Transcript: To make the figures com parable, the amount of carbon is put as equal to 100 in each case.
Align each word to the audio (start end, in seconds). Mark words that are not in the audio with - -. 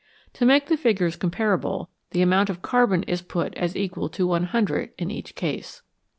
To 0.33 0.47
make 0.47 0.65
the 0.65 0.77
figures 0.77 1.15
com 1.15 1.29
parable, 1.29 1.89
the 2.09 2.23
amount 2.23 2.49
of 2.49 2.63
carbon 2.63 3.03
is 3.03 3.21
put 3.21 3.53
as 3.53 3.75
equal 3.77 4.09
to 4.09 4.25
100 4.25 4.93
in 4.97 5.11
each 5.11 5.35
case. 5.35 5.83